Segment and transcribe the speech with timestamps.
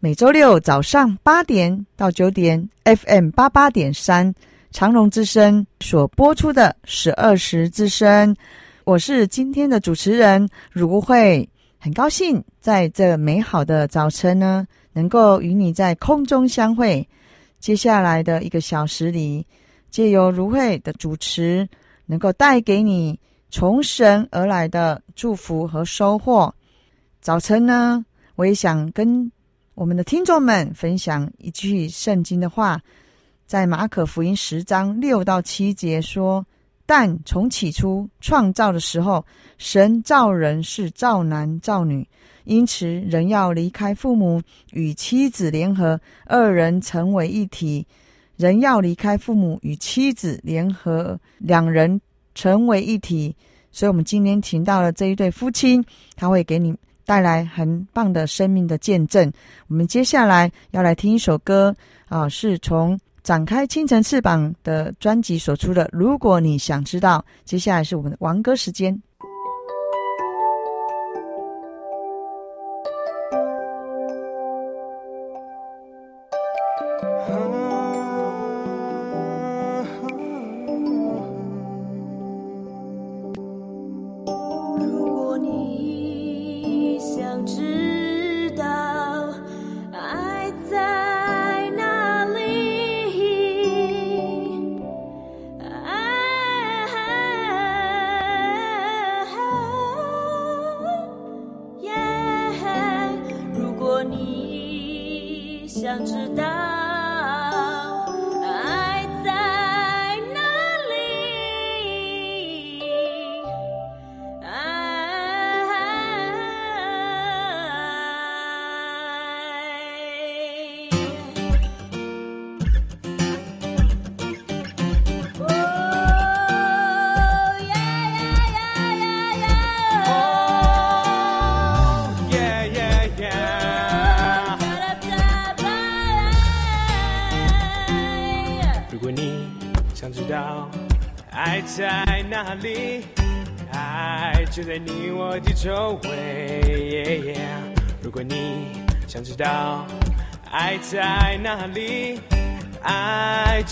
[0.00, 4.32] 每周六早上八点到九点 FM 八八点三
[4.70, 8.36] 长隆之声所播出的十二时之声。
[8.84, 11.48] 我是今天的主持人如慧，
[11.80, 17.06] 很高兴在这美好的早晨呢，能够与你在空中相会。
[17.58, 19.44] 接下来的一个小时里，
[19.90, 21.68] 借由如慧的主持，
[22.06, 23.18] 能够带给你
[23.50, 26.54] 从神而来的祝福和收获。
[27.20, 28.04] 早晨呢，
[28.36, 29.28] 我也想跟
[29.78, 32.82] 我们的听众们分享一句圣经的话，
[33.46, 36.44] 在马可福音十章六到七节说。
[36.84, 39.24] 但从起初创造的时候，
[39.56, 42.04] 神造人是造男造女，
[42.42, 47.86] 因此人要离开父母，与妻子联合，二人成为一体。
[48.36, 52.00] 人要离开父母，与妻子联合，两人
[52.34, 53.36] 成为一体。
[53.70, 55.80] 所以，我们今天请到了这一对夫妻，
[56.16, 56.74] 他会给你
[57.08, 59.32] 带来很棒的生命的见证。
[59.68, 61.74] 我们接下来要来听一首歌
[62.08, 63.00] 啊，是从。
[63.24, 68.98] 展开清晨翅膀的专辑所出的，如果你想知道，接下来是我们的王歌时间。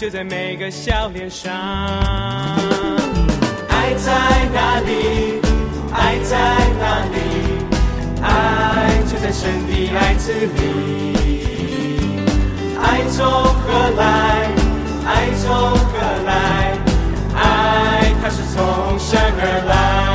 [0.07, 1.53] 就在每个笑脸上。
[3.69, 4.13] 爱在
[4.55, 5.41] 哪里？
[5.93, 6.39] 爱在
[6.79, 7.19] 哪里？
[8.23, 11.17] 爱就在神的爱子里。
[12.81, 14.49] 爱从何来？
[15.07, 16.79] 爱从何来？
[17.35, 20.06] 爱它是从神而来。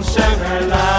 [0.00, 0.97] 从生而来。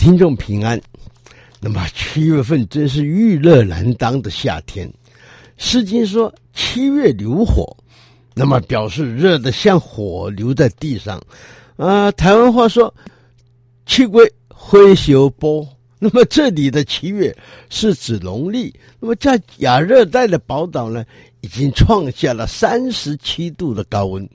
[0.00, 0.80] 听众平安。
[1.60, 4.88] 那么七月份真是遇热难当的夏天，
[5.58, 7.76] 《诗经》说七月流火，
[8.34, 11.18] 那么表示热得像火流在地上。
[11.76, 12.92] 啊、呃，台湾话说
[13.84, 15.68] 七月火烧埔，
[15.98, 17.36] 那么这里的七月
[17.68, 18.74] 是指农历。
[19.00, 21.04] 那么在亚热带的宝岛呢，
[21.42, 24.26] 已经创下了三十七度的高温。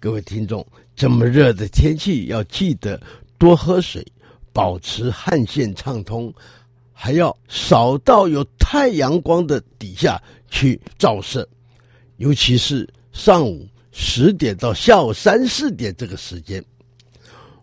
[0.00, 3.00] 各位听众，这么热的天气要记得
[3.38, 4.04] 多喝水。
[4.54, 6.32] 保持汗腺畅通，
[6.92, 11.46] 还要少到有太阳光的底下去照射，
[12.18, 16.64] 尤其是上午十点到下午三四点这个时间。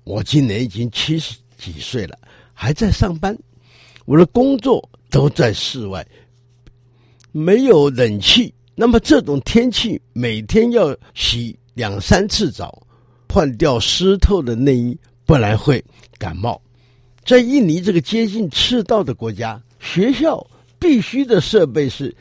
[0.04, 2.20] 我今年已经七十几岁了，
[2.54, 3.38] 还在上班，
[4.04, 6.06] 我的工作都在室外，
[7.32, 8.54] 没有冷气。
[8.76, 12.86] 那么这种天气，每天要洗两三次澡，
[13.30, 15.84] 换掉湿透的内衣，不然会
[16.18, 16.60] 感冒。
[17.24, 20.46] 在印尼这个接近赤道的国家，学校
[20.80, 22.14] 必须的设备是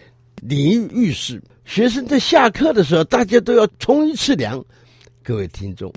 [0.43, 1.43] 淋浴浴室。
[1.65, 4.63] 学生在下课的时候，大家都要冲一次凉。
[5.23, 5.93] 各位听众，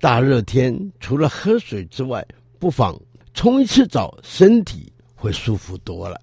[0.00, 2.24] 大热天除了喝水之外，
[2.58, 2.98] 不妨
[3.34, 6.20] 冲一次澡，身体会舒服多了。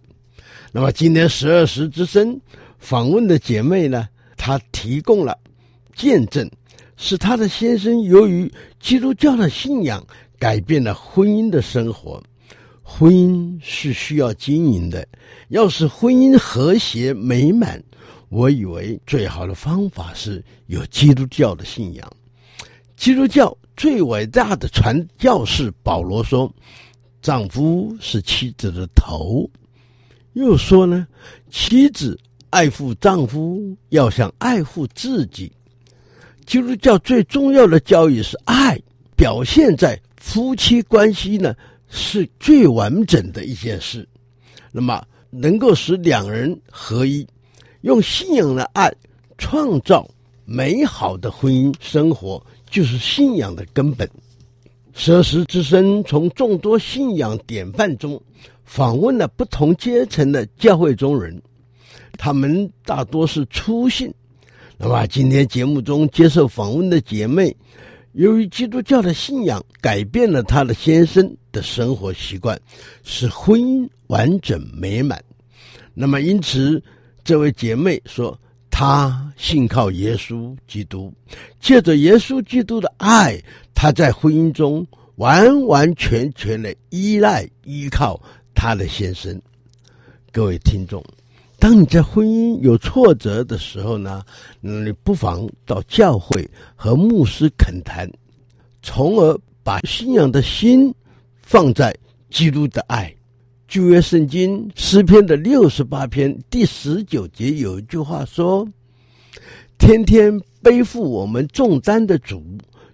[0.72, 2.40] 那么今天十二时之声
[2.80, 5.38] 访问的姐妹呢，她提供了
[5.96, 6.50] 见证，
[6.96, 10.06] 是她的先生由于基督教的信仰。
[10.40, 12.24] 改变了婚姻的生活，
[12.82, 15.06] 婚姻是需要经营的。
[15.50, 17.84] 要使婚姻和谐美满，
[18.30, 22.12] 我以为最好的方法是有基督教的信仰。
[22.96, 26.50] 基督教最伟大的传教士保罗说
[27.22, 29.50] ：“丈夫是妻子的头。”
[30.34, 31.06] 又说呢，
[31.50, 32.18] 妻子
[32.50, 35.52] 爱护丈夫要像爱护自己。
[36.46, 38.80] 基督教最重要的教育是爱，
[39.18, 40.00] 表现在。
[40.20, 41.56] 夫妻关系呢，
[41.88, 44.08] 是最完整的一件事，
[44.72, 47.26] 那么能够使两人合一，
[47.82, 48.94] 用信仰的爱
[49.38, 50.08] 创造
[50.44, 54.08] 美好的婚姻生活，就是信仰的根本。
[54.94, 58.22] 十二时之声从众多信仰典范中
[58.66, 61.42] 访问了不同阶层的教会中人，
[62.18, 64.14] 他们大多是初信。
[64.78, 67.56] 那么今天节目中接受访问的姐妹。
[68.20, 72.60] 由于基督教的信仰改变了她的先生的生活习惯，
[73.02, 75.24] 使婚姻完整美满。
[75.94, 76.84] 那么，因此
[77.24, 78.38] 这位姐妹说，
[78.70, 81.14] 她信靠耶稣基督，
[81.62, 83.42] 借着耶稣基督的爱，
[83.74, 84.86] 她在婚姻中
[85.16, 88.22] 完完全全的依赖依靠
[88.54, 89.42] 她的先生。
[90.34, 91.02] 各位听众。
[91.60, 94.24] 当你在婚姻有挫折的时候呢，
[94.62, 98.10] 你不妨到教会和牧师恳谈，
[98.82, 100.94] 从而把信仰的心
[101.42, 101.94] 放在
[102.30, 103.14] 基督的爱。
[103.68, 108.66] 旧约圣经诗篇的六十八篇第十九节有一句话说
[109.78, 112.42] ：“天天背负我们重担的主，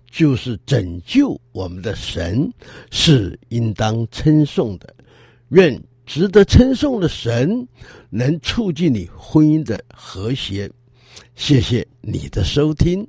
[0.10, 2.52] 就是拯救我们的神，
[2.90, 4.92] 是应当称颂的。”
[5.50, 5.80] 愿。
[6.06, 7.68] 值得称颂的神，
[8.10, 10.70] 能促进你婚姻的和谐。
[11.36, 13.06] 谢谢你的收听。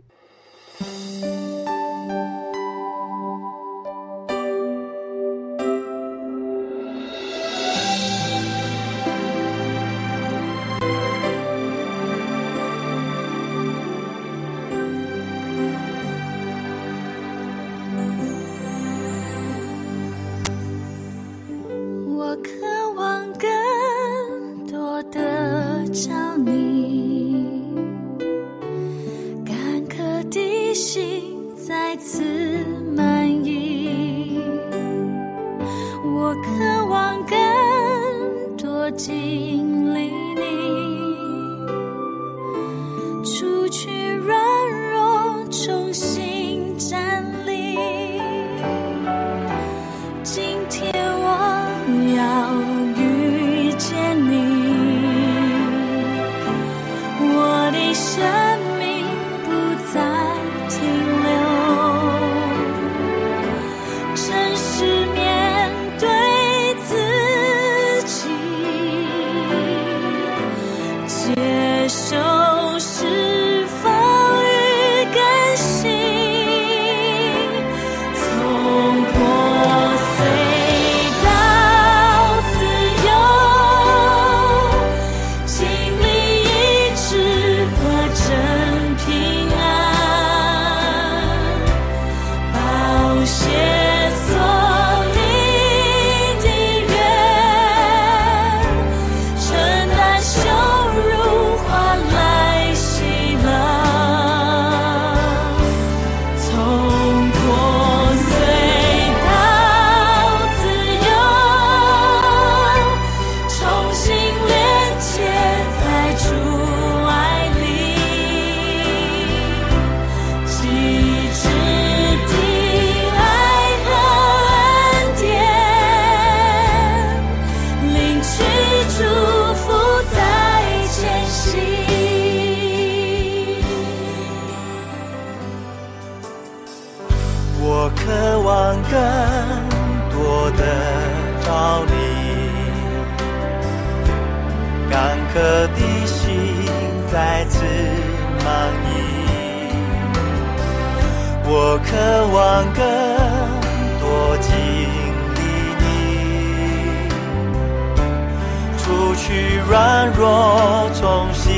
[160.19, 161.53] 若重新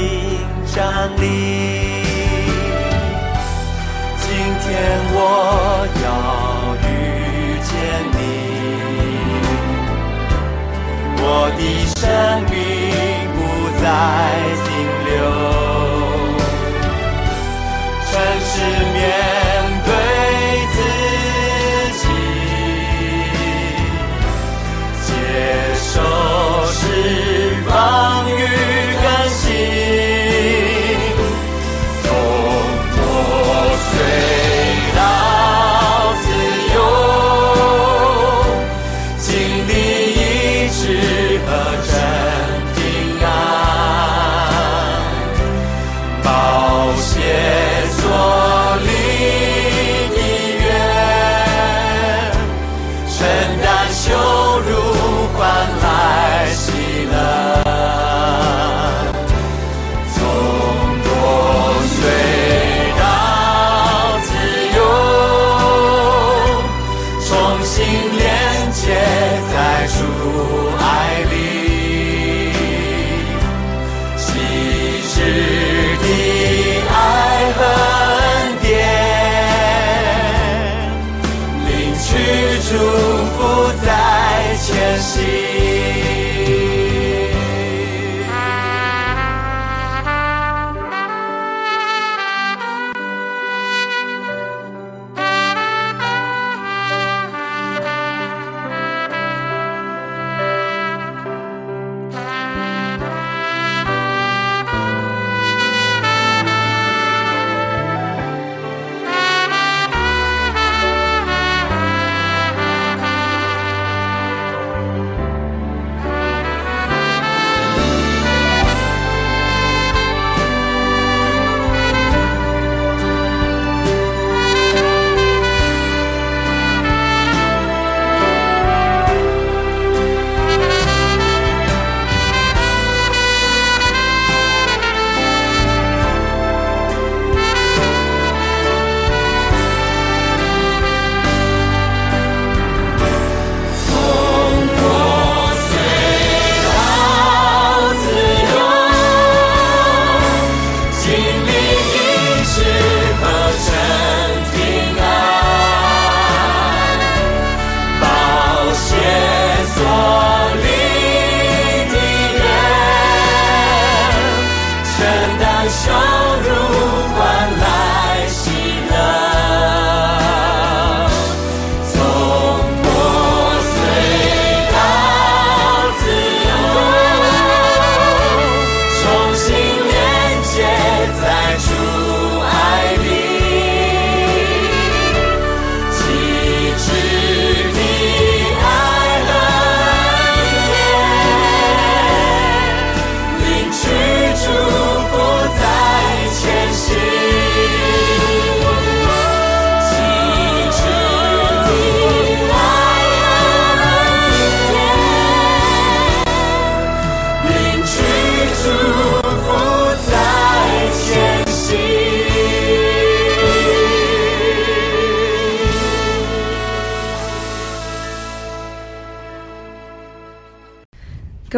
[0.75, 1.23] 站立
[4.19, 4.27] 今
[4.59, 4.67] 天
[5.15, 5.17] 我
[6.03, 6.07] 要
[6.83, 6.85] 遇
[7.63, 7.71] 见
[8.15, 8.19] 你
[11.23, 11.25] 我
[11.57, 11.61] 的
[11.95, 12.03] 生
[12.51, 12.53] 命
[13.37, 13.39] 不
[13.81, 13.87] 再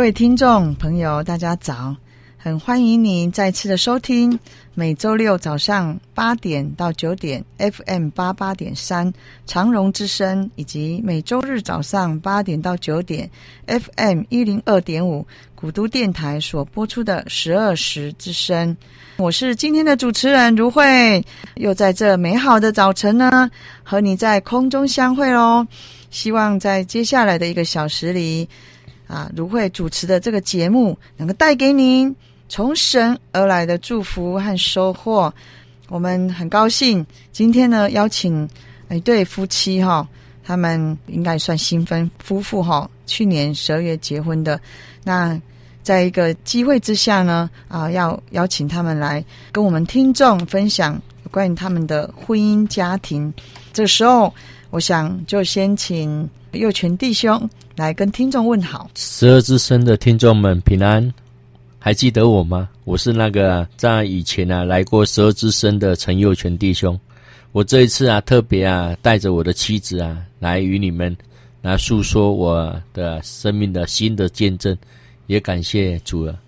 [0.00, 1.94] 各位听众朋友，大家早！
[2.38, 4.40] 很欢迎您再次的收听
[4.72, 9.12] 每周六早上八点到九点 FM 八八点三
[9.44, 13.30] 长荣之声，以及每周日早上八点到九点
[13.66, 18.74] FM 一零二点五古都电台所播出的十二时之声。
[19.18, 21.22] 我是今天的主持人如慧，
[21.56, 23.50] 又在这美好的早晨呢，
[23.82, 25.66] 和你在空中相会喽。
[26.08, 28.48] 希望在接下来的一个小时里。
[29.10, 32.14] 啊，如慧主持的这个节目，能够带给您
[32.48, 35.34] 从神而来的祝福和收获。
[35.88, 38.48] 我们很高兴今天呢，邀请
[38.88, 40.06] 一对夫妻哈，
[40.44, 44.60] 他们应该算新婚夫妇哈，去年十二月结婚的。
[45.02, 45.36] 那
[45.82, 50.94] 在一个机会之下呢，啊，要邀请他们来跟我们听众分享
[51.24, 53.34] 有关于他们的婚姻家庭。
[53.72, 54.32] 这时候，
[54.70, 57.50] 我想就先请佑全弟兄。
[57.80, 61.14] 来跟听众问好，十二之声的听众们平安，
[61.78, 62.68] 还记得我吗？
[62.84, 67.00] 我是那个在以前啊来过十二之声的陈佑全弟兄。
[67.52, 71.16] 我这一次啊特别啊带着我的妻子啊来与你们
[71.62, 74.76] 来诉说我的生命的新的见证，
[75.26, 76.38] 也感谢主了。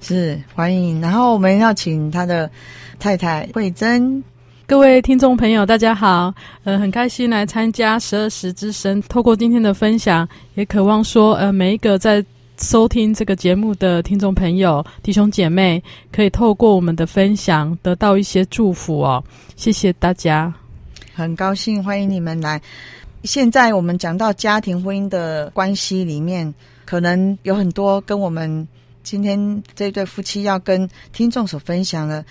[0.00, 2.50] 是欢迎，然后我们要请他的
[2.98, 4.20] 太太慧珍。
[4.66, 9.00] 各位听众朋友，大家好，呃，很开心来参加十二时之声。
[9.02, 12.24] 透过今天的分享，也渴望说，呃，每一个在
[12.56, 19.22] 收听这个节目的听众朋友、弟兄姐妹，可以透过我们的分享，得到一些祝福哦。
[19.54, 20.50] 谢谢大家，
[21.12, 22.58] 很高兴欢迎你们来。
[23.24, 26.52] 现在我们讲到家庭婚姻的关系里面，
[26.86, 28.66] 可能有很多跟我们
[29.02, 32.24] 今天这对夫妻要跟听众所分享的，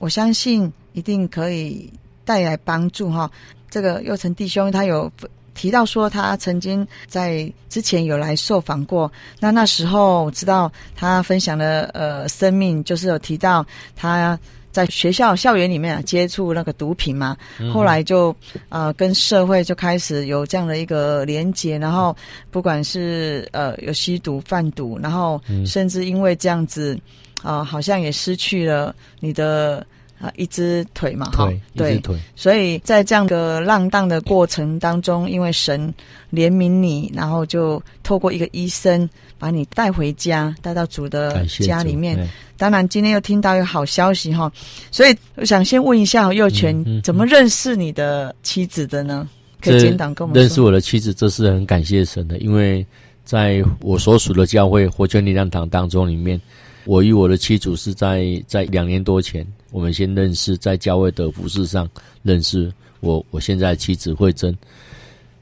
[0.00, 0.72] 我相信。
[0.92, 1.88] 一定可以
[2.24, 3.30] 带来帮助哈。
[3.70, 5.08] 这个佑成弟兄他有
[5.54, 9.10] 提到说，他曾经在之前有来受访过。
[9.38, 14.36] 那那时候我知道他分享的呃生命，就是有提到他
[14.72, 18.34] 在学校校园里面啊接触那个毒品嘛，嗯、后来就
[18.68, 22.16] 呃跟社会就开始有这样的一个连结，然后
[22.50, 26.98] 不管是呃有吸毒贩毒，然后甚至因为这样子
[27.42, 29.86] 啊、呃，好像也失去了你的。
[30.20, 32.18] 啊，一只腿嘛，哈，对，一只腿。
[32.36, 35.90] 所以在这样的浪荡的过程当中，因为神
[36.30, 42.28] 怜悯你，然后就透过一个医生把你带回家，带到主的家里面。
[42.58, 44.52] 当然，今天又听到一个好消息哈，
[44.90, 49.26] 所以我想先问一下幼全，嗯嗯、怎么认识你的妻子的呢？
[49.62, 50.42] 可以简短跟我们说。
[50.42, 52.86] 认识我的妻子，这是很感谢神的，因为
[53.24, 56.38] 在我所属的教会活泉力量堂当中里面，
[56.84, 59.46] 我与我的妻子是在在两年多前。
[59.70, 61.88] 我们先认识，在教会的服饰上
[62.22, 64.56] 认识我，我现在妻子慧珍，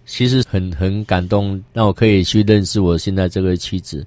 [0.04, 4.06] 其实很很感动，让我可以去认识我现在这个妻子。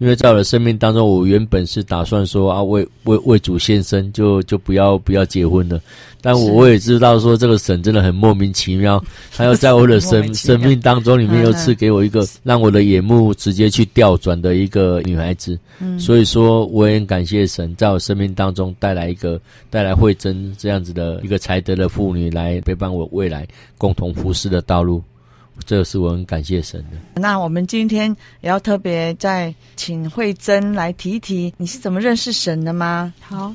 [0.00, 5.78] 因为在我的生命当中，我原本是打算说啊，为为为主献身，就就不要不要结婚了。
[6.22, 9.02] 但我我也知道说，这个神真的很莫名其妙，
[9.36, 15.58] 他要在我的生生命当中里面又赐给我一个让我的眼目直接去调转的一个女孩子。
[15.80, 25.02] 嗯，所以说我也很感谢神，在我生命当中带来一个带来慧珍这样子的一个才德的妇女，来陪伴我未来共同服侍的道路。
[25.64, 27.20] 这是我很感谢神的。
[27.20, 33.12] 那我们今天也要特别再请慧珍来提一提，你是怎么认识神的吗？
[33.20, 33.54] 好，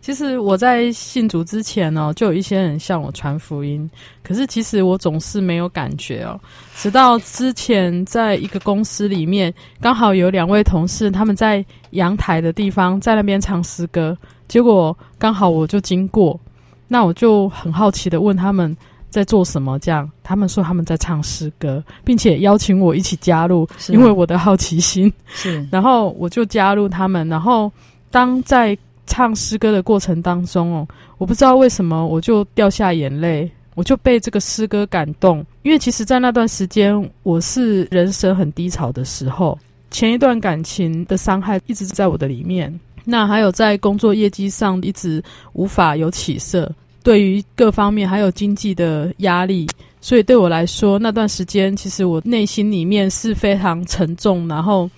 [0.00, 3.90] 其实我在信主之前哦，就有一些人向我传福音，
[4.22, 6.40] 可是其实我总是没有感觉哦。
[6.76, 16.38] 直到之前在一个公司里面，刚好有两位同事他们在阳台的地方在那边唱诗歌，结果刚好我就经过，
[16.86, 18.76] 那我就很好奇的问他们。
[19.10, 19.78] 在做什么？
[19.78, 25.12] 这样，他们说他们在唱诗歌，并且邀请我一起加入，因为我的好奇心。
[25.28, 27.26] 是， 然后我就加入他们。
[27.28, 27.70] 然后，
[28.10, 35.44] 当在唱诗歌的过程当中哦，我不知道为什么我就掉下眼泪，我就被这个诗歌感动。
[35.62, 39.58] 因为其实，在那段时间，我是人生很低潮的时候，
[39.90, 42.78] 前一段感情的伤害一直在我的里面。
[43.04, 45.22] 那还有在工作业绩上一直
[45.54, 46.70] 无法有起色。
[47.08, 49.66] 对于各方面还有经济的压力，
[49.98, 54.90] 所以对我来说，那段时间其实我内心里面是非常沉重，然后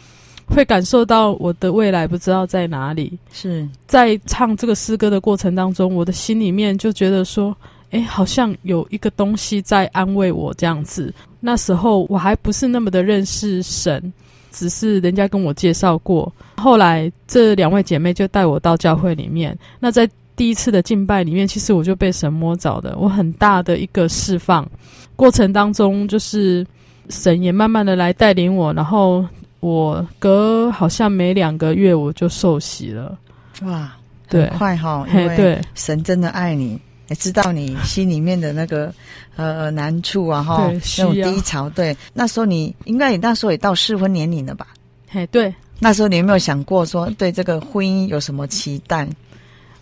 [0.45, 3.17] 会感受到我的未来不知道在哪里。
[3.33, 7.57] 是在唱这个诗歌的过程当中，我的心里面就觉得说，
[7.91, 11.15] 诶，好像有一个东西在安慰我这样子。
[11.39, 14.13] 那时候我还不是那么的认识神，
[14.51, 16.33] 只是人家跟我介绍过。
[16.57, 20.11] 后来这两位姐妹就带我到教会里面，那在。
[20.41, 24.67] 第一次的敬拜里面，其实我就被神摸着的，我很大的一个释放
[25.15, 26.67] 过程当中，就是
[27.11, 29.23] 神也慢慢的来带领我，然后
[29.61, 33.19] 我隔好像没两个月我就受洗了。
[33.65, 33.95] 哇，
[34.31, 38.91] 对很快哈，因为神真的爱你，也知道你心里面的那个
[39.37, 41.69] 呃难处啊哈，对那种低潮。
[41.69, 44.69] 对，那时候你应该也那时候也到适婚年龄了吧？
[45.07, 49.07] 嘿，对，那时候你有没有想过说对这个婚姻有什么期待？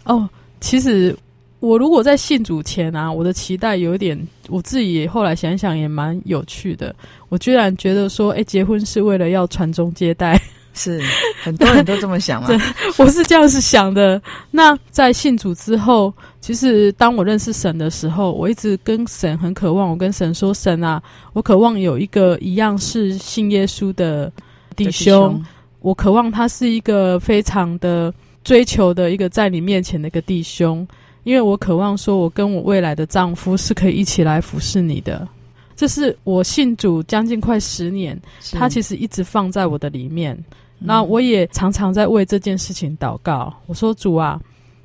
[0.02, 0.28] 哦，
[0.60, 1.16] 其实
[1.60, 4.18] 我如果在信主前啊，我的期待有一点，
[4.48, 6.94] 我自己也后来想想也蛮有趣的。
[7.28, 10.40] 我居然觉得说，哎，结婚是为了要传宗接代。
[10.74, 11.02] 是
[11.42, 12.50] 很多人都这么想嘛？
[12.98, 14.22] 我是这样子想的。
[14.52, 19.90] 那在信主之后，其实当我认识神的时候，我一直跟神很渴望。
[19.90, 24.32] 我跟神说：“神啊，我渴望有一个一样是信耶稣的
[24.76, 24.92] 弟兄。
[24.92, 25.44] 弟兄
[25.80, 28.14] 我渴望他是一个非常的
[28.48, 30.88] 追求的一个在你面前的一个弟兄，
[31.24, 35.28] 因为我渴望说，我跟我未来的丈夫是可以一起来服侍你的。
[35.76, 38.18] 这是我信主将近快十年，
[38.52, 40.34] 他其实一直放在我的里面。”
[40.80, 43.52] 那我也常常在为这件事情祷告。
[43.66, 44.40] 我说：“主啊，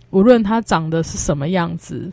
[0.10, 2.12] 无论他长得是什么样子，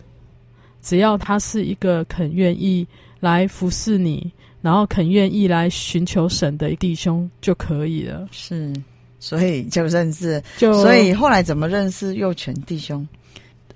[0.80, 2.86] 只要他是一个肯愿意
[3.18, 4.30] 来服侍你，
[4.62, 8.72] 然后肯愿意来寻求神的弟兄就可以了。”是，
[9.20, 13.06] 所以就认识，就所以后来怎么认识幼犬弟兄？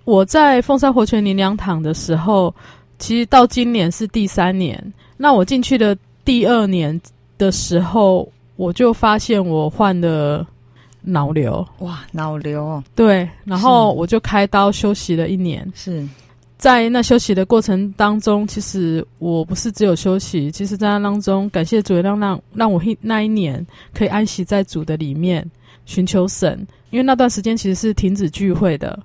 [0.05, 2.53] 我在凤山活泉灵粮堂的时候，
[2.99, 4.93] 其实到今年是第三年。
[5.17, 7.01] 那我进去的第二年
[7.39, 8.29] 的时候。
[8.57, 10.47] 我就发现我患了
[11.01, 15.69] 脑瘤，哇，脑瘤哦，对，然后我就开刀休息了一年。
[15.75, 16.07] 是
[16.65, 25.47] 在那休息的过程当中，其实我不是只有休息，其实在那当中，感谢主让让让我那一年可以安息在主的里面，
[25.85, 26.67] 寻求神。
[26.89, 28.99] 因为那段时间其实是停止聚会的，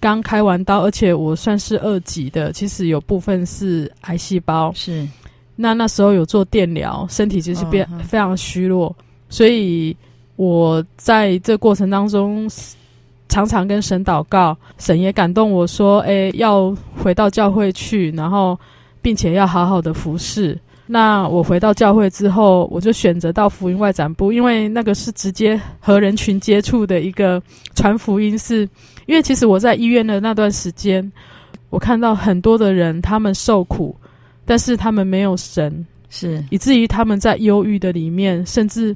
[0.00, 4.72] 刚开完刀，而且我算是二级的，其实有部分是癌细胞。
[4.74, 5.06] 是。
[5.54, 8.96] 那那时候有做电疗，身体其实变非常虚弱，哦、
[9.28, 9.94] 所以
[10.36, 12.48] 我在这过程当中
[13.28, 18.58] 常常跟神祷告，神也感动我说：“诶，要回到教会去，然后
[19.02, 27.42] 并且要好好的服侍。”那我回到教会之后，我就选择到福音外展部，因为那个是直接和人群接触的一个
[27.74, 28.68] 传福音是，是
[29.06, 31.10] 因为其实我在医院的那段时间，
[31.70, 33.96] 我看到很多的人他们受苦。
[34.48, 38.94] 但是他们没有神，是以至于他们在忧郁的里面，甚至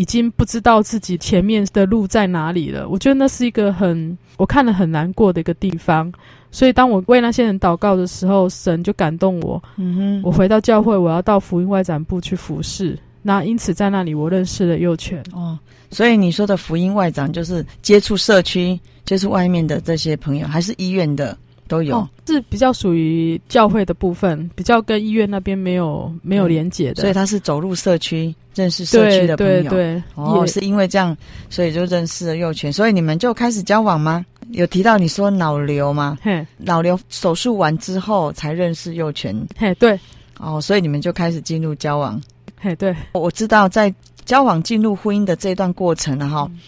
[0.00, 2.88] 已经不知道自己前面的路在哪里了。
[2.88, 6.10] 我觉得那是一个很我看了很难过的一个地方。
[6.50, 9.62] 所以当我为那些人祷告的时候，神就感动我。
[9.76, 12.98] 嗯哼，我回到教会，我要到福音外展部去服侍。
[13.20, 15.22] 那因此在那里，我认识了幼犬。
[15.34, 15.58] 哦，
[15.90, 21.36] 所以你说的福音外展就是接触社区，接触外面的这些朋友，还是医院的？
[21.70, 29.52] 都有、哦，是比较属于教会的部分，比较跟医院那边没有没有连结的，所以他是走入社区，认识社区的朋友。
[29.52, 31.16] 对对对，哦，是因为这样，
[31.48, 34.26] 所以就认识了幼犬，所以你们就开始交往吗？
[34.50, 36.18] 有提到你说脑瘤吗？
[36.20, 39.36] 嘿，脑瘤手术完之后才认识幼犬。
[39.56, 39.96] 嘿，对，
[40.40, 42.20] 哦，所以你们就开始进入交往。
[42.60, 46.48] 嘿，对，我知道在交往进入婚姻的这段过程，哈。
[46.50, 46.58] 嗯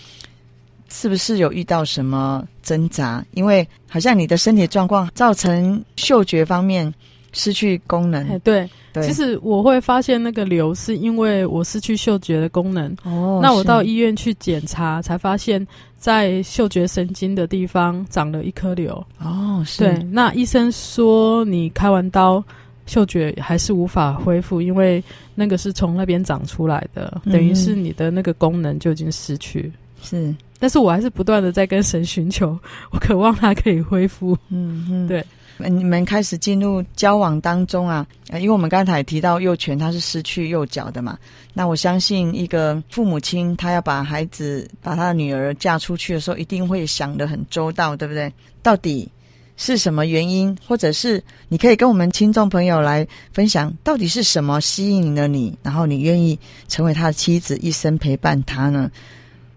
[0.92, 3.24] 是不是有遇到什么挣扎？
[3.32, 6.92] 因为好像你的身体状况造成嗅觉方面
[7.32, 8.38] 失去功能。
[8.40, 12.94] 对，对，其实我会发现那个瘤是因为我失去嗅觉的功能。
[13.04, 18.94] 哦，那我到医院去检查，才发现在嗅觉神经的地方长了一颗瘤。
[19.18, 19.78] 哦，是。
[19.78, 22.44] 对，那医生说你开完刀，
[22.84, 25.02] 嗅觉还是无法恢复，因为
[25.34, 29.72] 那个是从那边长出来的，嗯、等于是你的那个功能就已经失去。
[30.02, 30.34] 是。
[30.62, 32.56] 但是我还是不断的在跟神寻求，
[32.92, 34.38] 我渴望他可以恢复。
[34.48, 35.24] 嗯嗯，对。
[35.58, 41.18] 你们开始进入交往当中啊，因为我们刚才也提到幼犬它是失去右脚的嘛，
[41.52, 48.32] 那我相信一个父母亲他要把孩子把他的女儿嫁出去的时候，一定会想得很周到，对不对？
[48.62, 49.10] 到底
[49.56, 58.88] 是什么原因，或者是你可以跟我们听众朋友来分享，到底是什么吸引了你，然后你愿意成为他的妻子，一生陪伴他呢？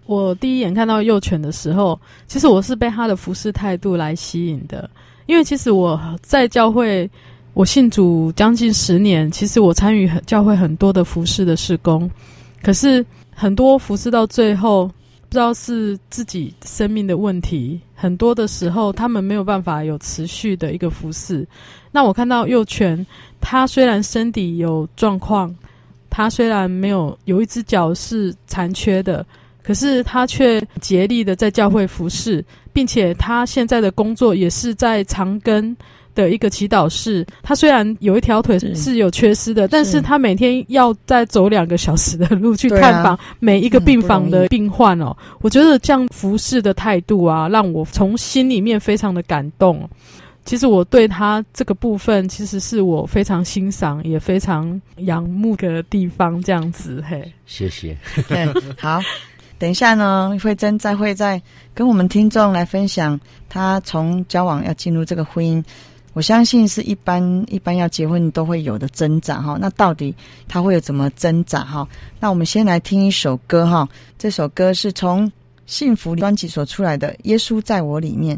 [0.06, 4.90] 我第一眼看到幼犬的时候，其实我是被他的服侍态度来吸引的。
[5.26, 7.10] 因为其实我在教会，
[7.56, 12.08] 我信主将近十年，其实我参与教会很多的服侍的事工，
[12.62, 21.48] 可是很多服侍到最后，不知道是自己生命的问题，很多的时候他们没有办法有持续的一个服侍。
[21.92, 23.04] 那我看到幼犬，
[23.42, 25.56] 它虽然身体有状况，
[26.12, 29.26] 它虽然没有有一只脚是残缺的。
[29.66, 35.76] 可是他却竭力的在教会服侍，并且他现在的工作也是在长庚
[36.14, 45.16] 的一个祈祷室，他虽然有一条腿是有缺失的，但是他每天要再走两个小时的路去探访每一个病房的病患哦。
[45.42, 49.90] 我觉得这样服侍的态度啊，让我从心里面非常的感动。
[50.46, 56.40] 其实我对他这个部分，其实是我非常欣赏也非常仰慕的地方。
[56.44, 57.98] 这样子，嘿，谢谢。
[58.28, 58.46] 对，
[58.78, 59.02] 好。
[59.58, 61.42] 等一下呢，慧珍再会再
[61.74, 65.64] 跟我们听众来分享，她从交往要进入这个婚姻，
[66.14, 69.58] 我相信是一般一般要结婚都会有的挣扎哈。
[69.60, 70.14] 那到底
[70.48, 71.88] 她会有怎么挣扎哈？
[72.20, 73.88] 那我们先来听一首歌哈，
[74.18, 75.32] 这首歌是从
[75.66, 78.38] 幸福专辑所出来的《耶稣在我里面》。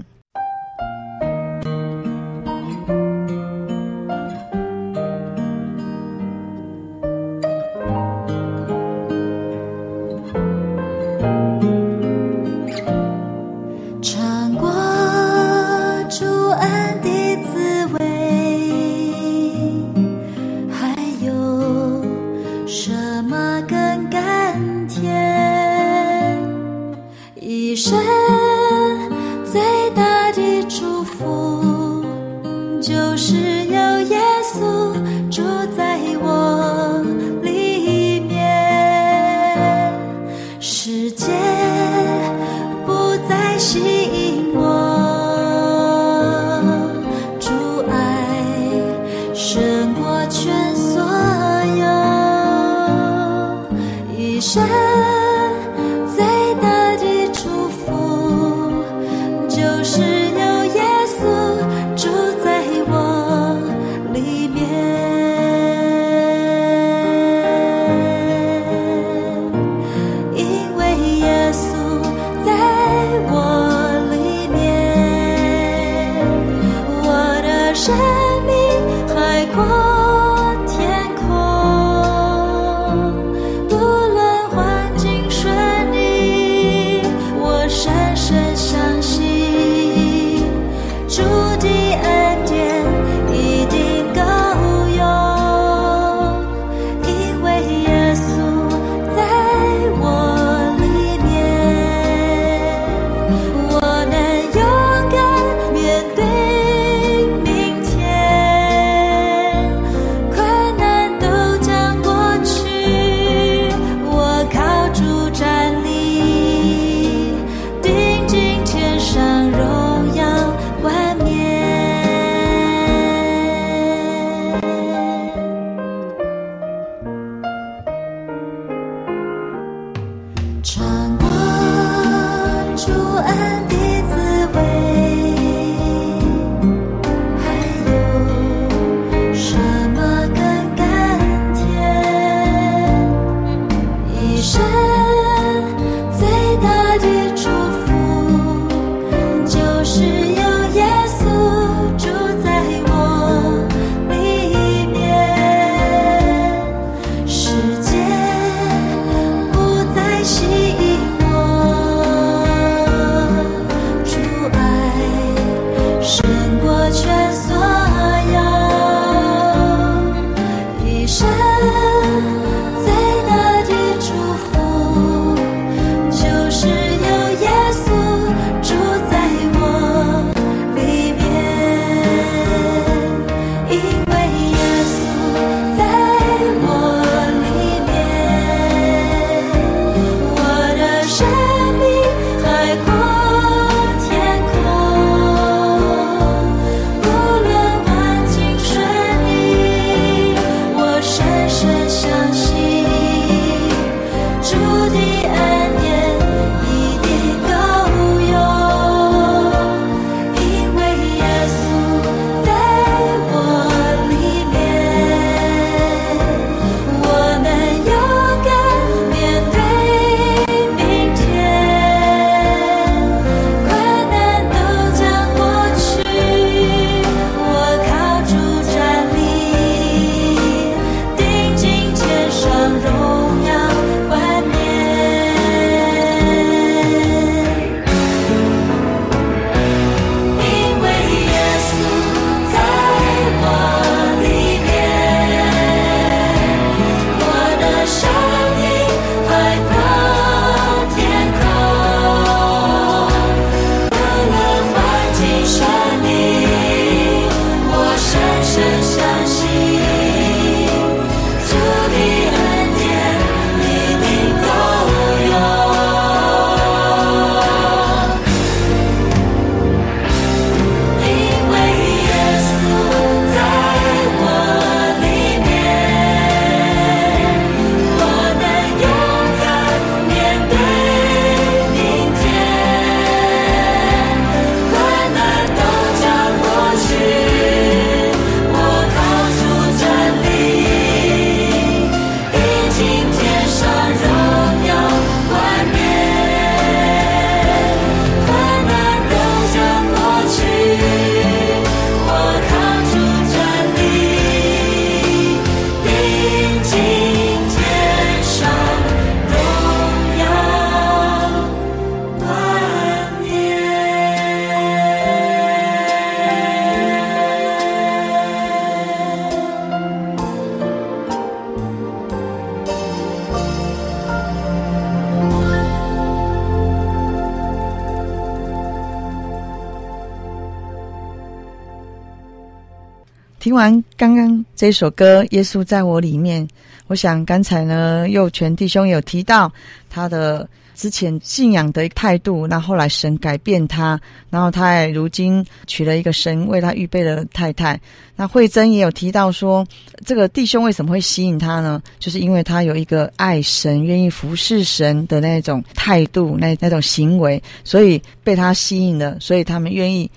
[333.47, 336.45] 听完刚刚这首歌《耶稣在我里面》，
[336.87, 339.49] 我想刚才呢，幼全弟兄有提到
[339.89, 343.97] 他的之前信仰的态度，那后来神改变他，
[344.29, 347.79] 然后他也如今娶了一个神为他预备的太太。
[348.17, 349.65] 那慧珍也有提到说，
[350.05, 351.81] 这个弟兄为什么会吸引他呢？
[351.99, 360.11] 就是因为他有一个爱神、愿意服侍神的那种态度、那那种行为，所以被他吸引了，所以他们愿意。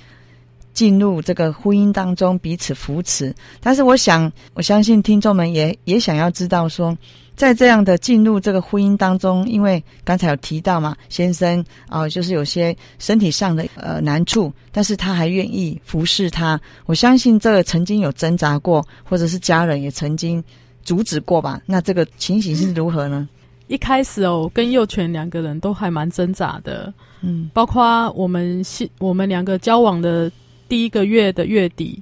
[0.80, 3.34] 进入这个婚姻当中，彼此扶持。
[3.60, 6.96] 但是，我想，我相信听众们也也想要知道说，
[7.36, 16.58] 在这样的进入这个婚姻当中，因为刚才有提到嘛，先生啊、呃，就是有些身体上的呃难处，但是他还愿意服侍他。
[16.86, 20.42] 我相信这个曾经有挣扎过，或者是家人也曾经
[20.82, 21.60] 阻止过吧。
[21.66, 23.28] 那这个情形是如何呢？
[23.66, 26.90] 一开始哦，跟幼犬两个人都还蛮挣扎的，
[27.20, 28.64] 嗯，包括我们
[28.98, 30.32] 我们两个交往的。
[30.70, 32.00] 第一个月的月底，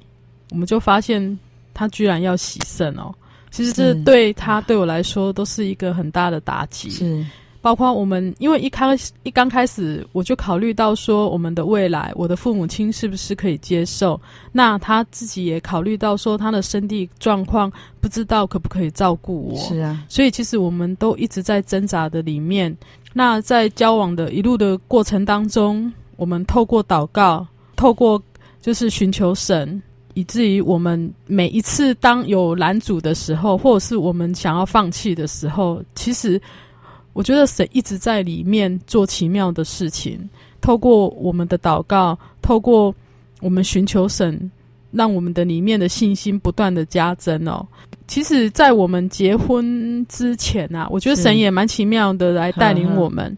[0.50, 1.38] 我们就发现
[1.72, 3.12] 他居然要洗肾哦。
[3.50, 6.90] 其实这对他对我来说都是一个很大的打击。
[6.90, 7.24] 是，
[7.62, 14.20] 包括我们，因为一开始一刚开始，我就考虑到说我们的未来，我的父母亲是不是可以接受？
[14.52, 19.56] 那他自己也考虑到说他的身体状况，不知道可不可以照顾我。
[19.56, 22.76] 是啊，所以其实我们都一直在挣扎的里面。
[23.14, 28.22] 那在交往的一路的过程当中，我们透过祷告，透过。
[28.68, 36.38] 就是寻求神，以至于我们每一次当有拦阻的时候，或者是我们想要放弃的时候，其实
[37.14, 40.20] 我觉得神一直在里面做奇妙的事情。
[40.60, 42.94] 透过我们的祷告，透过
[43.40, 44.38] 我们寻求神，
[44.90, 47.66] 让我们的里面的信心不断的加增哦。
[48.06, 53.34] 其实，在我们结婚之前啊，我觉得神也蛮奇妙的来带领我们，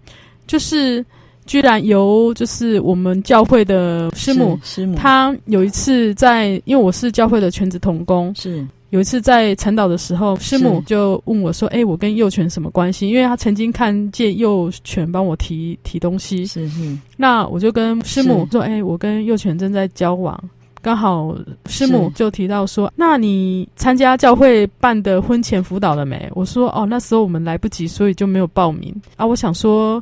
[0.48, 1.06] 就是。
[1.50, 16.96] 居然由就是我们教会的师母，师母，他有一次在，因为我是教会的全职童工，是有一次在晨祷的时候，师母就问我说：“哎、欸，我跟幼犬什么关系？”因为他曾经看见幼犬帮我提提东西，是是。
[17.16, 20.40] 那我就跟师母说：“哎、欸，我跟幼犬正在交往，
[20.80, 21.36] 刚好
[21.66, 30.00] 师母就提到说，那你参加教会办的婚前辅导了没？”我说：“哦，那时候我们来不及，所以就没有报名啊。”我想说。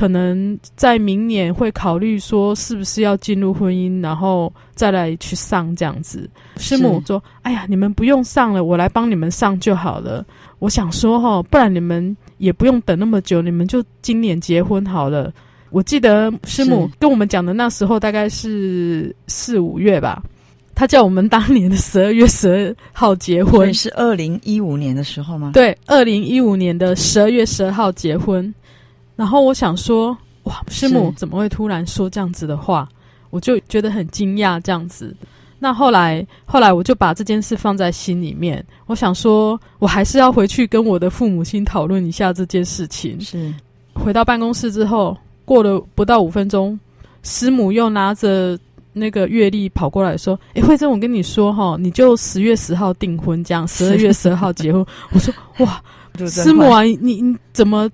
[0.00, 6.26] 可能在明年会考虑说是不是要进入婚姻，然后再来去上这样子。
[6.56, 10.24] 师母说：“哎呀，你们不用上了，我来帮你们上就好了。”
[10.58, 15.30] 我想说哈，不然你们也不用等那么久，你们就今年结婚好了。
[15.68, 20.22] 我记得师母跟我们讲的那时候大概是四五月吧，
[20.74, 25.50] 他叫我们当年的十二月十二号结婚，是二零一五年的时候吗？
[25.52, 28.54] 对，二零一五年的十二月十二号结婚。
[29.20, 32.88] 然后我想说，哇，师母怎么会突然说这样子的话？
[33.28, 35.14] 我就觉得很惊讶，这样子。
[35.58, 38.64] 那后来，后来我就把这件事放在心里面。
[38.86, 43.20] 我想说，我还是要回去跟我的父母亲讨论一下这件事情。
[43.20, 43.52] 是，
[43.92, 45.14] 回到办公室之后，
[45.44, 46.80] 过了不到五分钟，
[47.22, 48.58] 师母又拿着
[48.94, 54.82] 那个月历跑过来说：“诶，慧珍，我跟你说哈，你就十月十号订婚，这样十二月十二号结婚。
[55.12, 55.78] ”我说：“哇，
[56.26, 57.86] 师母啊，你你怎么？”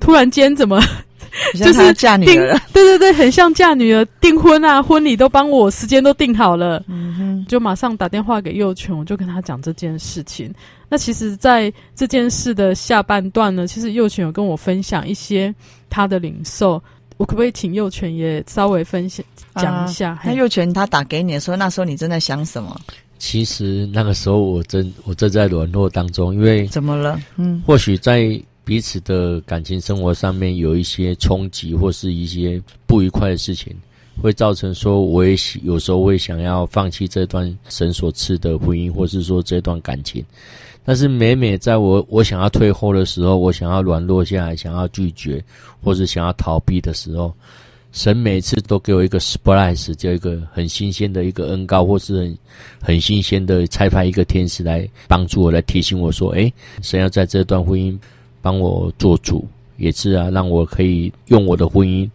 [0.00, 0.80] 突然间怎么
[1.54, 2.60] 就是嫁女儿了？
[2.72, 6.82] 对对对，很像嫁女儿，订婚啊，婚礼都帮我，时间都定好了。
[6.88, 10.52] 嗯哼，就马上打电话给幼犬，我就跟他讲这件事情。
[10.88, 15.54] 那其实，在这件事的下半段呢，其实幼犬有跟我分享一些
[15.90, 16.82] 他的领受。
[17.18, 19.24] 我可不可以请幼犬也稍微分享
[19.56, 20.18] 讲一下？
[20.24, 22.74] 那幼犬他打给你的时候，那时候你正在想什么？
[23.18, 27.20] 其实那个时候我正我正在软弱当中，因为怎么了？
[27.36, 28.40] 嗯，或许在。
[28.68, 33.74] 彼此的感情生活上面有一些冲击，或是一些不愉快的事情，
[34.20, 40.22] 会造成说，我也有时候会想要放弃这段神所赐的婚姻，或是说这段感情。
[40.84, 45.42] 但是每每在我我想要退后的时候，我想要软弱下来，想要拒绝，
[45.82, 47.32] 或是想要逃避的时候，
[47.92, 52.38] 神每次都给我一个 surprise，就一个很新鲜的一个恩膏，或是很
[52.82, 56.52] 很新鲜的差派一个天使来帮助我，来提醒我说，诶，
[56.82, 57.98] 神要在这段婚姻。
[58.48, 59.46] 帮我做主，
[59.76, 62.08] 也是啊，让我可以用我的婚姻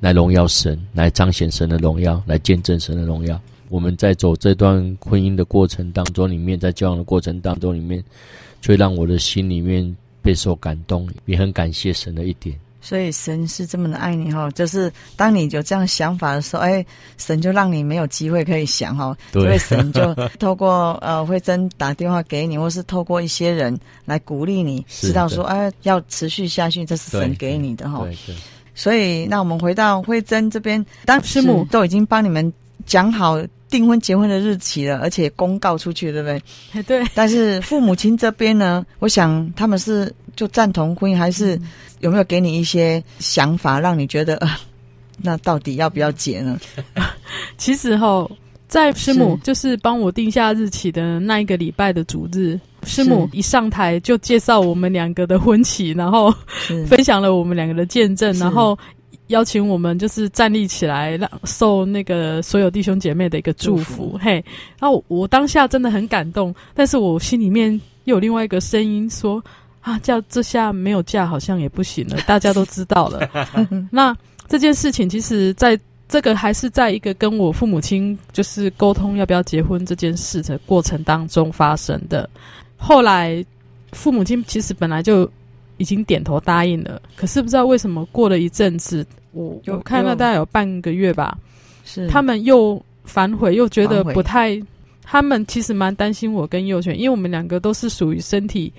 [0.00, 3.40] 来荣耀神，来彰显神的荣耀，来见证神的荣耀。
[3.70, 8.04] 我们在走这段婚姻的过程当中，里面在交往的过程当中，里面，
[8.60, 12.54] 最让我的心里面备受感动，也很感谢神的一点。
[12.80, 16.84] 所以神是这么的爱你哈，就是当你有这样想法的时候，哎，
[17.16, 28.04] 神就让你没有机会可以想哈，对，所以神就 透过呃慧珍打电话给你，或是透过一些人来鼓励你，知道说哎要持续下去，这是神给你的哈。
[28.04, 28.36] 对对。
[28.74, 32.52] 所以那我们回到慧珍这边，当师母都已经帮你们
[32.88, 36.28] 讲好订婚结婚的日期了，而且公告出去，对不
[36.72, 36.82] 对？
[36.84, 37.06] 对。
[37.14, 41.60] 但是父母亲这边呢， 我想他们是就赞同婚姻，还是
[42.00, 44.48] 有没有给你一些想法，让你觉得呃，
[45.18, 46.58] 那到底要不要结呢？
[47.58, 48.26] 其实哈，
[48.68, 56.34] 在师母就是帮我定下日期的那一个礼拜的主日，师母一上台就介绍我们两个的婚期，然后
[56.86, 58.78] 分享了我们两个的见证，然后。
[59.28, 64.18] 邀请我们就是站立起来，让受那个所有弟兄姐妹的一个祝福。
[64.20, 64.44] 嘿，
[64.78, 67.72] 然后我，我当下真的很感动，但是我心里面
[68.04, 69.42] 又有另外一个声音说：
[69.80, 72.16] 啊，叫这下没有嫁好像也不行了。
[72.26, 73.28] 大家都知道了，
[73.90, 74.16] 那
[74.48, 82.28] 这件事情其实在这个还是在一个跟我父母亲就是沟通要不要结婚这件事的过程当中发生的。
[82.78, 83.44] 后来
[83.92, 85.30] 父母亲其实本来就
[85.78, 89.06] 已经点头答应了，可是不知道为什么过了一阵子。
[89.32, 91.38] 我我看到大概有半个月吧，
[91.84, 94.60] 是他们又反悔，又觉得不太，
[95.02, 98.72] 他们其实蛮担心我跟幼犬，因为我们两个都是属于身体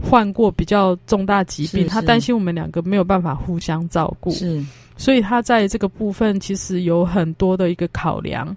[0.00, 4.62] 患过比较重大疾病，他担心我们两个没有办法互相照顾，是，
[4.96, 8.54] 所以他在这个部分其实有很多的一个考量。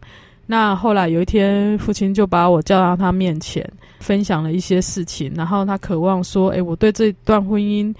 [0.47, 3.69] 那后来有一天，父亲就把我叫到他面前，
[3.99, 7.93] 分享了一些事情，然后他渴望说：“诶，我对这段婚姻。”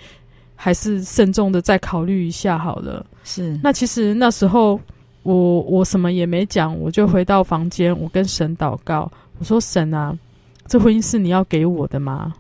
[0.60, 3.06] 还是慎重的再考虑一下好了。
[3.24, 4.80] 是，那其实那时候
[5.22, 10.18] 我我什么也没讲，我就回到房间，我跟神祷告，我说神啊，
[10.66, 12.34] 这婚姻是你要给我的吗？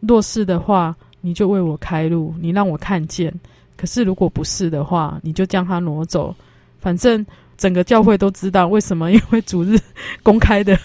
[0.00, 3.32] 若是的话，你就为我开路，你让我看见。
[3.76, 6.34] 可是如果不是的话，你就将它挪走。
[6.80, 7.24] 反正
[7.62, 9.78] 整个教会都知道为什么，因为主日
[10.20, 10.76] 公开的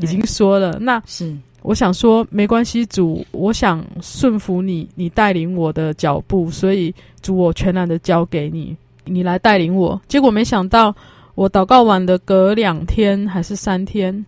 [0.00, 1.32] 已经说了，那是。
[1.62, 10.00] 我想说，没关系，主，我想顺服你，你带领我的脚步，所以主，我全然的交给你，你来带领我。
[10.08, 10.92] 结果没想到，
[11.36, 14.26] 我祷告完的隔两天还是三天，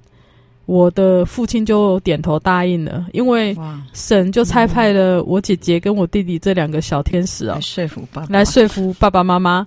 [0.67, 3.57] 我的父亲就点头答应了，因为
[3.93, 9.67] 神就差派了我姐姐跟我弟弟这两个小天使啊，来说服爸爸，来说服爸爸妈妈。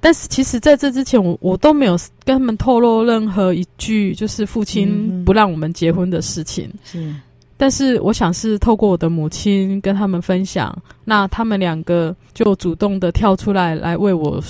[0.00, 1.94] 但是其实，在这之前，我我都没有
[2.24, 6.72] 跟他们透露任何一句，就是父亲不让我们结婚的事情。
[6.84, 7.14] 是，
[7.58, 10.74] 但是我想是透过我的母亲跟他们分享，
[11.04, 14.42] 那他们两个就主动的跳出来，来为我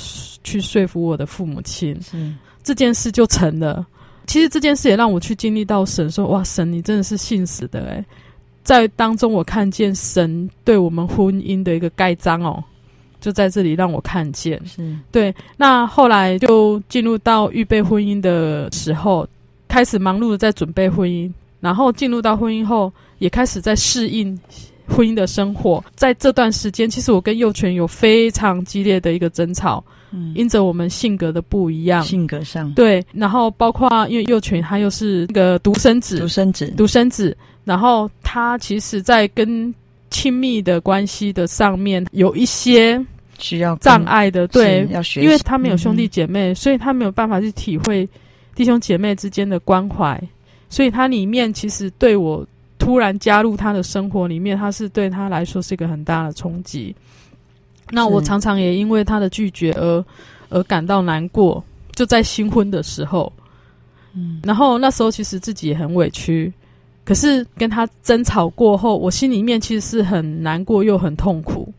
[0.44, 2.00] 去说服我的父母亲。
[2.00, 2.32] 是，
[2.62, 3.84] 这件事就成了。
[4.28, 8.04] 其实这件事也让我去经历到神说：“哇，神你真的是信实的诶，
[8.62, 12.62] 在当中我看见神对我们婚姻的一个盖章哦。”
[13.20, 15.34] 就在这里让我看见，是对。
[15.56, 19.26] 那后来就进入到预备婚姻的时候，
[19.68, 24.38] 开始忙碌的在准备婚姻，然后进入到婚姻后，也开始在适应
[24.86, 25.84] 婚姻的生活。
[25.94, 33.04] 在这段时间，其实我跟佑全有非常激烈的一个争吵，嗯，因着我们性格的不一样，性格上对。
[33.12, 37.36] 然后包括因为佑全他又是那个独生子，独生子，独生子。
[37.62, 39.72] 然后他其实，在跟
[40.10, 43.00] 亲密的关系的上面有一些
[43.38, 48.06] 需要障碍的，对，要学，因为他没有兄弟姐妹，嗯，所以他没有办法去体会
[48.54, 50.20] 弟兄姐妹之间的关怀，
[50.68, 52.46] 所以他里面其实对我
[52.78, 56.94] 突然加入他的生活里面，他是对他来说是一个很大的冲击。
[57.90, 60.04] 那我常常也因为他的拒绝而
[60.48, 61.62] 而感到难过，
[61.94, 63.32] 就在新婚的时候，
[64.14, 66.52] 嗯，然后那时候其实自己也很委屈。
[67.04, 71.72] 可是跟他争吵过后，我心里面其实是很难过又很痛苦。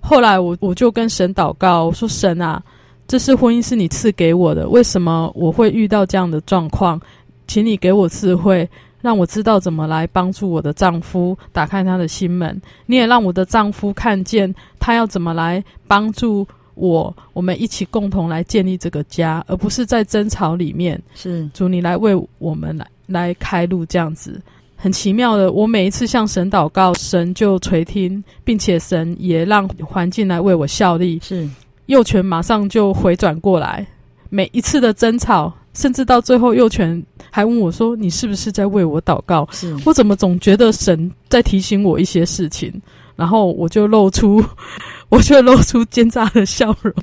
[0.00, 2.62] 后来我我就跟神祷告，我说：“神啊，
[3.08, 7.00] 这是婚姻是你赐给我的，为什么我会遇到这样的状况？
[7.48, 8.68] 请你给我智慧，
[9.00, 12.60] 让我知道怎么来帮助我的丈夫打开他的心门。
[12.86, 21.02] 你也让我的丈夫看见他要怎么来帮助我，我们一起共同来建立这个家，而不是在争吵里面。
[21.14, 24.40] 是主，你来为我们来来开路，这样子。”
[24.86, 31.18] 很奇妙的，我每一次向神祷告，神就垂听，并且神也让环境来为我效力。
[31.24, 31.50] 是，
[31.86, 33.84] 幼犬马上就回转过来。
[34.28, 42.72] 每一次的争吵，甚至到最后，幼犬还问我说：“你是不是在为我祷告？”是，我怎么总觉得神在提醒我一些事情？
[43.16, 44.40] 然后我就露出，
[45.10, 46.94] 我就露出奸诈的笑容。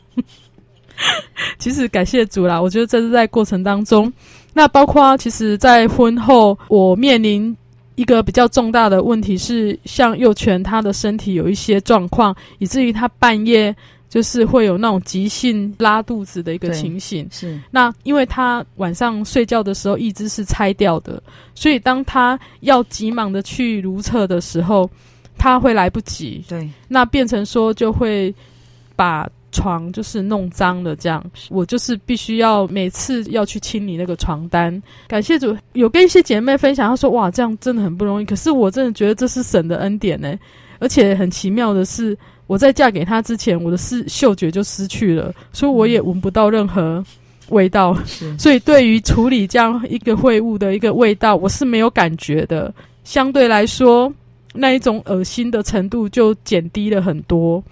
[1.59, 4.09] 其实感谢主啦，我觉得这是在过程当中，
[4.53, 7.53] 那包括其实，在婚后我面临。
[7.95, 13.75] 一个比较重大的问题是，像幼犬它的身体有一些状况，以至于它半夜
[14.09, 17.27] 就是会有那种急性拉肚子的一个情形。
[17.31, 21.21] 是，那因为它晚上睡觉的时候一只是拆掉的，
[21.55, 24.89] 所以当它要急忙的去如厕的时候，
[25.37, 26.43] 它会来不及。
[26.47, 28.33] 对，那变成说就会
[28.95, 34.81] 把床就是弄脏了，这样我就是必须要每次要去清理那个床单。
[35.07, 40.37] 感谢主，有跟一些姐妹分享，她说：“哇，这样真的很不容易。”可是我真的觉得这是神的恩典呢。
[40.79, 47.01] 而且很奇妙的是，我在嫁给他之前，我的视嗅觉就失去了，所以我也闻不到任何
[47.49, 47.95] 味道。
[48.37, 52.73] 所以对于处理这样一个秽物的一个味道，我是没有感觉的。
[53.05, 54.11] 相对来说，
[54.53, 57.63] 那一种恶心的程度就减低了很多。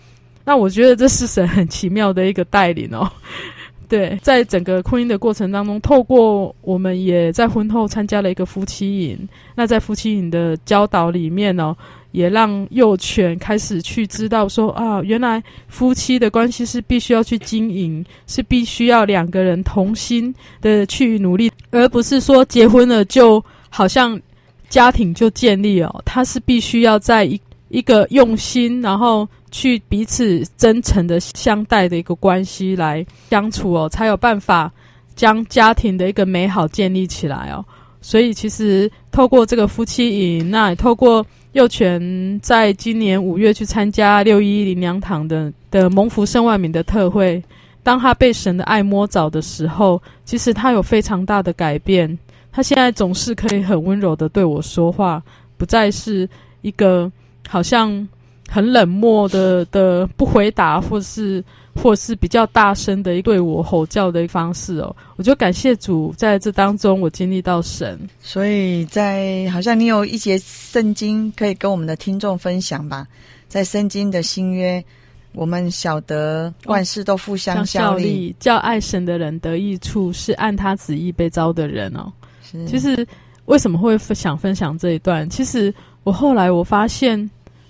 [0.43, 3.09] 那我觉得这是神很奇妙的一个带领哦。
[3.87, 9.27] 对，在整个婚姻的过程当中，透过我们也在婚后参加了一个夫妻营。
[9.53, 11.77] 那在夫妻营的教导里面呢、哦。
[12.11, 24.19] 也让幼犬开始去知道说啊，原来夫妻的关系是必须要去经营，是必须要两个人同心的去努力，而不是说结婚了就好像
[24.67, 26.01] 家庭就建立了。
[26.03, 27.39] 他是必须要在一
[27.71, 34.71] 一个用心，然后去彼此真诚的相待的一个关系来相处哦，才有办法
[35.15, 37.65] 将家庭的一个美好建立起来哦。
[38.01, 41.25] 所以其实透过这个夫妻营，那也透过。
[41.53, 47.43] 幼犬在今年五月去参加六一灵粮堂的的蒙福圣万民的特会，
[47.83, 52.17] 当他被神的爱摸着的时候，其实他有非常大的改变。
[52.53, 55.21] 他现在总是可以很温柔的对我说话，
[55.57, 56.25] 不再是
[56.61, 57.11] 一个
[57.51, 58.07] 好像
[58.49, 61.43] 很冷漠的的不回答，或是。
[61.73, 67.97] 或是比较大声的对我吼叫的方式哦，我就感谢主，在这当中我经历到神。
[68.19, 73.07] 所以在好像你有一节圣经可以跟我们的听众分享吧，
[73.47, 74.83] 在圣经的新约，
[75.31, 82.11] 我们晓得万事都互相效力，叫爱神的人得益处，是按他旨意被招的人哦。
[82.43, 83.07] 是其实
[83.45, 85.27] 为什么会想分享这一段？
[85.29, 85.73] 其实
[86.03, 87.17] 我后来我发现，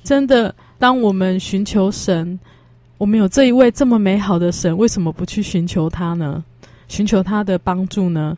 [0.03, 2.39] 真的当我们寻求神。
[2.97, 6.43] 我们有这一位这么美好的神，为什么不去寻求他呢？
[6.87, 8.37] 寻求他的帮助呢？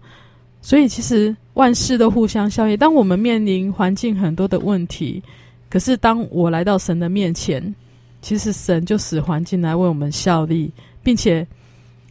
[0.62, 2.78] 所以其实万事都互相效力。
[2.78, 5.22] 当我们面临环境很多的问题，
[5.70, 7.76] 可是当我来到神的面前，
[8.22, 10.72] 其实神就使环境来为我们效力，
[11.04, 11.46] 并且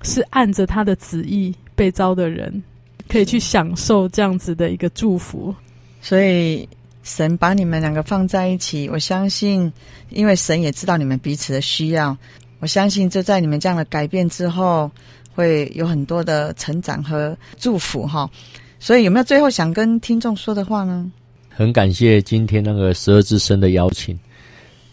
[0.02, 2.62] 是按着他的旨意被招的人，
[3.08, 5.54] 可以去享受这样子的一个祝福。
[6.02, 6.68] 所以。
[7.02, 9.72] 神把你们两个放在一起，我相信，
[10.10, 12.16] 因为神也知道你们彼此的需要，
[12.60, 14.90] 我相信就在你们这样的改变之后，
[15.34, 18.30] 会有很多的成长和祝福哈。
[18.78, 21.10] 所以有没有最后想跟听众说的话呢？
[21.48, 24.18] 很感谢今天那个十二之声的邀请，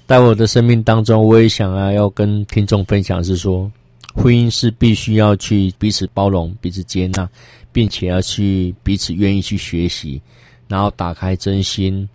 [0.07, 3.72] 在我的生命当中，我也想啊要跟听众分享是说，
[4.14, 7.30] 婚姻是必须要去彼此包容、彼此接纳，
[7.72, 10.22] 并且要去彼此愿意去学习。
[10.70, 12.07] 然后打开真心，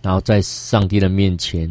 [0.00, 1.70] 然后在上帝的面前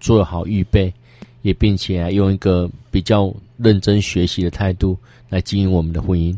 [0.00, 0.92] 做好预备，
[1.40, 4.98] 也并且用一个比较认真学习的态度
[5.30, 6.36] 来经营我们的婚姻。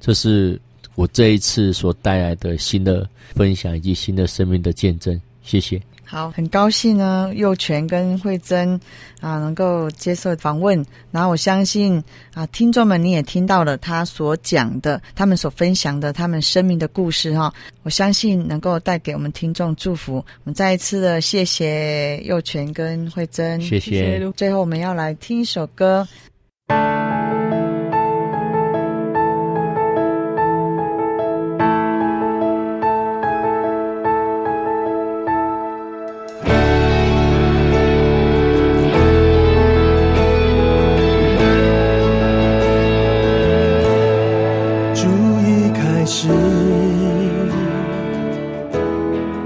[0.00, 0.60] 这是
[0.94, 5.20] 我这一次所带来的新的分享以及新的生命的见证。
[5.42, 5.80] 谢谢。
[6.10, 8.74] 好，很高兴呢，幼全跟慧珍
[9.20, 12.02] 啊能够接受访问，然后我相信
[12.34, 17.54] 啊，听众们你也听到了他所讲的，他们所分享的他们生命的故事哈，
[17.84, 20.16] 我相信能够带给我们听众祝福。
[20.16, 24.20] 我们再一次的谢谢幼全跟慧珍，谢谢。
[24.32, 26.04] 最后我们要来听一首歌。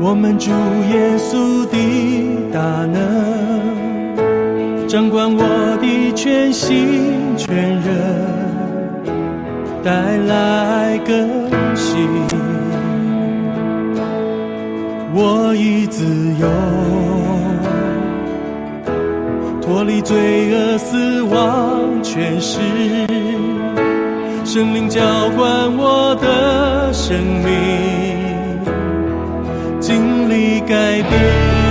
[0.06, 1.78] 我们主耶稣的
[2.52, 2.60] 大
[2.92, 5.42] 能，掌管我
[5.80, 7.86] 的全心全人，
[9.82, 11.26] 带来更
[11.74, 12.06] 新。
[15.14, 16.04] 我已自
[16.38, 16.46] 由，
[19.62, 22.60] 脱离罪恶死亡权势，
[24.44, 25.00] 圣灵浇
[25.34, 28.03] 灌我的生命。
[29.86, 31.63] 经历改变。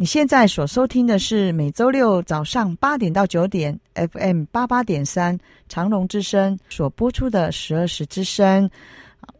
[0.00, 3.76] 你现在所收听的是每周六早上八点到九点
[4.12, 5.36] FM 八八点三
[5.68, 8.70] 长隆之声所播出的十二时之声，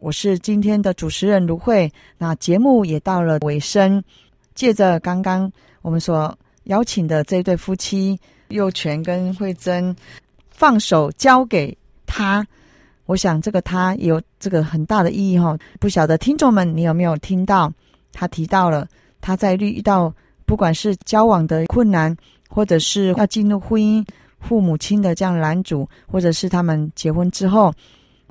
[0.00, 1.88] 我是今天的主持人卢慧。
[2.16, 4.02] 那节目也到了尾声，
[4.56, 5.48] 借着刚刚
[5.80, 9.94] 我们所邀请的这对夫妻又权跟慧珍
[10.50, 12.44] 放手交给他，
[13.06, 15.56] 我想这个他有这个很大的意义哈。
[15.78, 17.72] 不晓得听众们你有没有听到
[18.12, 18.88] 他提到了
[19.20, 20.12] 他在遇到。
[20.48, 22.16] 不管是交往的困难
[22.48, 24.02] 或者是要进入婚姻
[24.40, 27.70] 父母亲的这样拦阻或者是他们结婚之后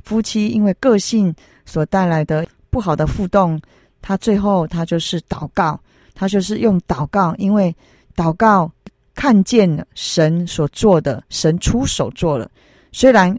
[0.04, 3.62] 夫妻因为个性所带来的不好的互动
[4.02, 5.80] 他最后他就是祷告
[6.16, 7.74] 他就是用祷告因为
[8.16, 8.72] 祷告
[9.14, 12.50] 看见了神所做的神出手做了。
[12.92, 13.36] 虽然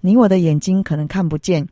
[0.00, 1.66] 你我的眼睛可能看不见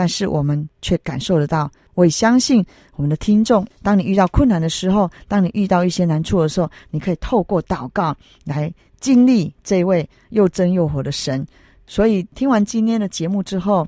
[0.00, 1.70] 但是我们却感受得到。
[1.92, 2.64] 我也相信
[2.96, 11.46] 我们的听众，当你遇到困难的时候，当你遇到一些难处的时候，你可以透过祷告来经历这位又真又活的神。
[11.86, 13.86] 所以听完今天的节目之后，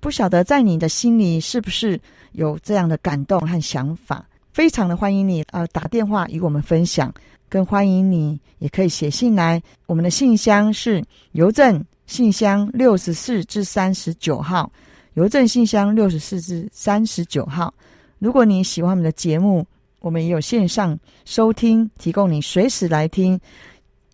[0.00, 2.00] 不晓得在你的心里是不是
[2.32, 4.24] 有这样的感动和想法？
[4.54, 7.12] 非常的欢迎你呃打电话与我们分享，
[7.50, 9.62] 更欢迎你也可以写信来。
[9.84, 14.72] 我们的信箱是邮政信箱六十四至三十九号。
[15.14, 17.72] 邮政信箱六十四至三十九号。
[18.18, 19.66] 如果你喜欢我们的节目，
[20.00, 23.38] 我们也有线上收听，提供你随时来听。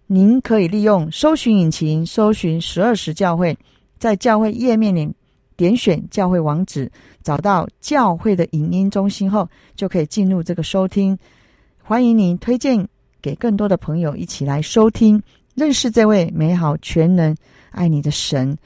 [0.09, 3.57] 您可以利用搜寻引擎搜寻十二时教会，
[3.99, 5.09] 在教会页面里
[5.57, 6.91] 点选教会网址，
[7.23, 11.17] 找到教会的影音中心后，就可以进入这个收听。
[11.81, 12.89] 欢迎您推荐
[13.23, 15.23] 给更多的朋友一起来收听，
[15.55, 17.37] 认识这位美好、全能、
[17.71, 18.57] 爱你的神。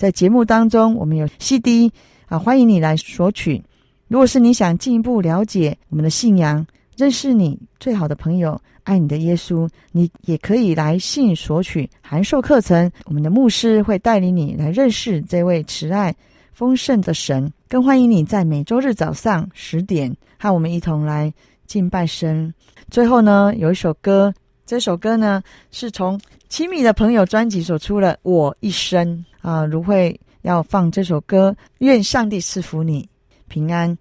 [0.00, 1.92] 在节目当中，我们有 CD
[2.24, 3.62] 啊，欢迎你来索取。
[4.08, 12.90] 如果是你想进一步了解我们的信仰，认识你最好的朋友，爱你的耶稣，你也可以来信索取函授课程。
[13.04, 16.16] 我们的牧师会带领你来认识这位慈爱
[16.54, 17.52] 丰盛的神。
[17.68, 21.30] 更欢迎你在每周日早上十点和我们一同来
[21.66, 22.50] 敬拜神。
[22.90, 24.32] 最后呢，有一首歌，
[24.64, 29.06] 这首歌呢是从亲密的朋友专辑所出的《我一生》。
[29.42, 33.08] 啊，如慧要放这首歌，愿上帝赐福你
[33.48, 33.96] 平安。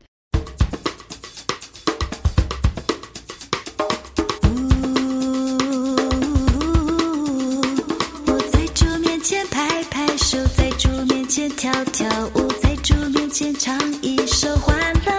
[8.26, 15.18] 我在主面前拍拍手，在主面前跳跳舞，在主面前唱一首欢乐。